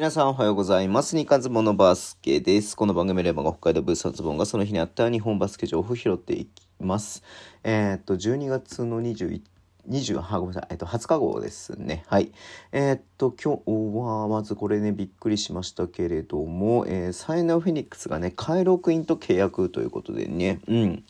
[0.00, 1.14] 皆さんおはようございます。
[1.14, 2.74] ニカズボのバスケです。
[2.74, 7.22] この番組レバーが北海道ブースタズボンがその日にあった日本バスケ情報を拾っていきます。
[7.64, 9.42] えー、っと、12月の21
[9.88, 12.04] 20、あ、ごめんなさい、えっと、20日号ですね。
[12.06, 12.32] はい。
[12.72, 21.04] えー、っと、今日は、まずこれね、びっくりしましたけれども、えー、サイナーフェニックスがね、カイロクインと契約ということでね、うん。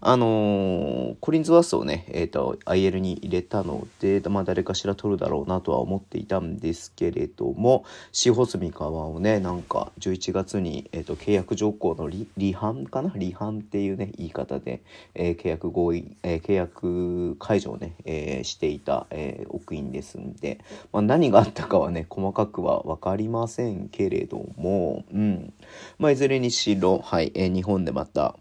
[0.00, 13.10] あのー、コリンズワースをね、えっ、と、IL に入れたので、まあ、誰かしら取るだろうなとは思っていたんですけれども、シホスミカワをね、なんか、11月に、えっ、と、契約条項の離反かな？
[13.10, 14.82] 離反っていうね、言い方で、
[15.14, 20.60] え契約合意、え契約解除をね、えー、していた、えー、奥院ですんで、
[20.92, 25.52] まあ、何があったかはね細かくは分かりませんけれども、うん。
[25.98, 28.36] まあ、いずれにしろ、はいえー、日本でまた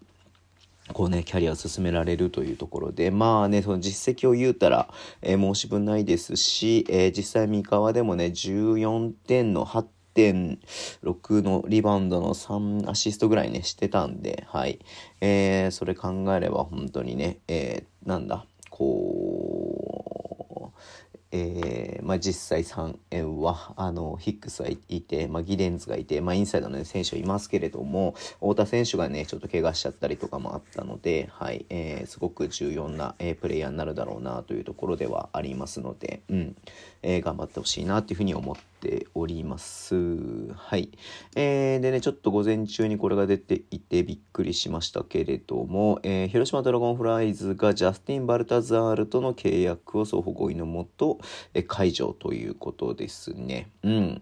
[0.94, 4.88] こうね、キャリアを進められるというところで、まあね、その実績を言うたら、
[5.22, 14.80] えー、申し分ないですし、えー、実際三河でもね、14点の8.6のリバウンドの3アシストぐらいね、してたんで、はい。
[15.22, 19.25] えー、それ考えれば本当にね、えー、なんだ、こう、
[21.38, 36.56] えーまあ、実際3円はあのヒックスはいて、まあ、ギレンズがいて、まあ、インサイドの、ね、選手はいますけれども太田選手がねちょっと怪我しちゃったりとかもあったので、はいえー、すごく重要な、えー、プレイヤーになるだろうなというところではありますので、うん
[37.02, 39.96] えー、頑張ってほしいなというふうに思ってております。
[40.54, 40.92] はい。
[41.36, 51.20] えー、でね、ちょっと午前中にこれが出ていてびっくりしましたけれども、えー、広島ドラゴンフライズがジャスティン・バルタザールとの契約を双方合意のもと、
[51.56, 53.72] えー、解除ということですね。
[53.82, 54.22] うん。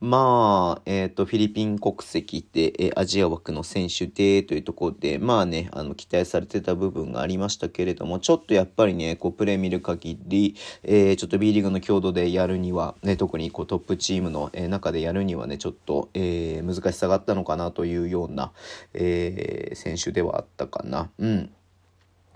[0.00, 18.52] まあ、えっ、ー、と、フィリピン国籍で、えー、アジア枠の選手でというところで、まあね、あの、期待されてた部分がありましたけれども、ちょっとやっぱりね、こう、プレー見る限り、えー、ちょっと B リーグの強度でやるには、ね、特にこうトップチームの、え中でやるにはね、ちょっと、え、難しさがあったのかなというような、
[18.92, 21.10] え、選手ではあったかな。
[21.18, 21.50] うん。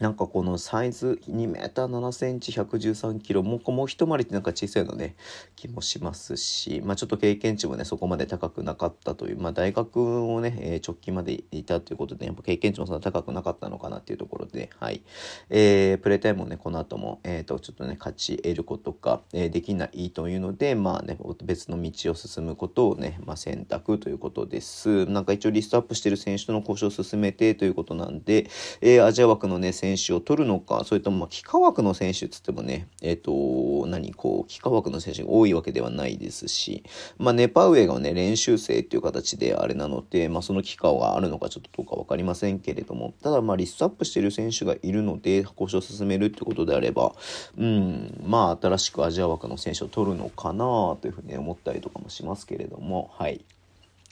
[0.01, 5.17] なんかこのサイズ2 m 7センチ113キロもうもう一回りってなんか小さいのね
[5.57, 15.03] 気もしますし、まあ、ちょっと経験値もねそこまで高くなかったという、まあ、大学をね、えー、直近までいたということでやっぱ経験値もそんな高くなかったのかなっていうところで、はい。
[15.51, 25.07] えー、プレータイムもねこの後も、えーと、ちょっとね勝ち得ることが、えー、できないというのでまあね別の道を進むことをね、まあ、選択ということです。
[25.07, 28.49] なんか一応リストアップしてる選手との交渉を進めてということなんで、
[28.81, 36.83] えー、アジア枠のね選選手を取るのか、それとも、まあ、幾何学の選手っつってもね、えっ、ー、と、何、こう、幾何学の選手が多いわけではないですし、
[37.17, 47.15] まあ、ネパウエがね、練習生っていう形であれなので、まあ、その期間があるのかちょっとどうかわかりませんけれども、ただ、まあ、リストアップしてる選手がいるので、交渉を進めるってことであれば、
[47.57, 50.65] うん、まあ、新しくアジア枠の選手を取るのかな
[51.01, 53.45] というふうに思ったりとかもしますけれども、はい。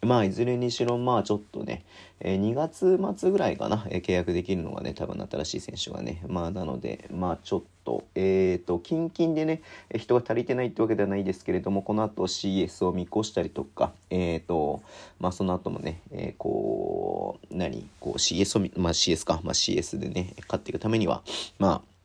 [0.02, 1.84] まあ、いずれにしろ、まあ、ちょっとね、
[2.20, 9.62] えー、2月末ぐらいかな、えー、契約できるのがね、多分新しい選手がね、まあ、なので、まあ、ちょっと、えっ、ー、と、近々でね、
[9.96, 14.82] 人が足りてないってわけではないですけれども、この後 CS を見越したりとか、えっ、と、
[15.18, 21.22] まあ、その後もね、えこう、何、こう CS を、まあ、CS か、まあ、CS でね、勝っていくためには、
[21.58, 21.95] まあ、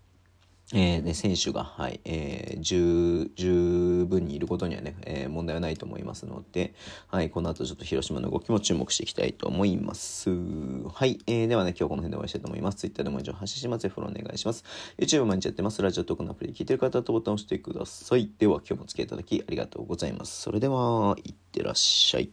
[0.74, 6.74] えー、ね、選手が、はい、えー、十、十分にいることにはね、えー、問題はないと思いますので、
[7.08, 10.30] はい、この後ちょっと広島の動きも注目していきたいと思います。
[10.30, 12.78] はい、えー、ではね、今日この辺でお会いしたいと思います。
[12.78, 13.90] Twitter でも以上発信します。
[13.90, 14.64] フォローお願いします。
[14.98, 15.82] YouTube 毎日やってます。
[15.82, 18.30] ラジオトークのアプリで聞いてる方とボタンを押してください。
[18.38, 20.42] では、今日もお付き合いいただきありがとうございます。
[20.42, 22.32] それでは、いってらっしゃい。